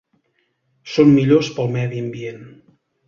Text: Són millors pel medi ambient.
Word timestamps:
Són 0.93 1.13
millors 1.17 1.51
pel 1.59 1.69
medi 1.77 2.01
ambient. 2.07 2.41